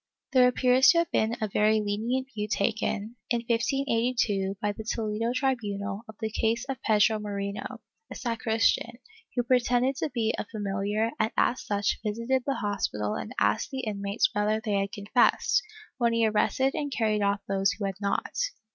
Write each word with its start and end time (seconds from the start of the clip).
^ 0.01 0.03
There 0.33 0.47
appears 0.47 0.89
to 0.89 0.97
have 0.97 1.11
been 1.11 1.35
a 1.39 1.47
very 1.47 1.79
lenient 1.79 2.29
view 2.33 2.47
taken, 2.47 3.17
in 3.29 3.41
1582, 3.47 4.57
by 4.59 4.71
the 4.71 4.83
Toledo 4.83 5.31
tribunal, 5.31 6.05
of 6.09 6.15
the 6.19 6.31
case 6.31 6.65
of 6.65 6.81
Pedro 6.81 7.19
Moreno, 7.19 7.81
a 8.09 8.15
sacristan, 8.15 8.93
who 9.35 9.43
pretended 9.43 9.97
to 9.97 10.09
be 10.09 10.33
a 10.39 10.45
familiar 10.45 11.11
and 11.19 11.29
as 11.37 11.61
such 11.61 11.99
visited 12.03 12.45
the 12.47 12.55
hospital 12.55 13.13
and 13.13 13.35
asked 13.39 13.69
the 13.69 13.81
inmates 13.81 14.33
whether 14.33 14.59
they 14.59 14.73
had 14.79 14.91
confessed, 14.91 15.61
when 15.99 16.13
he 16.13 16.25
arrested 16.25 16.73
and 16.73 16.91
carried 16.91 17.21
off 17.21 17.41
those 17.47 17.73
who 17.73 17.85
had 17.85 18.01
not. 18.01 18.33